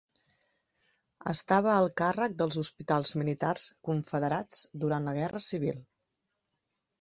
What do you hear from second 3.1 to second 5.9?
militars confederats durant la guerra civil.